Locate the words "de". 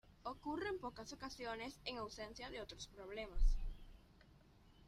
2.49-2.59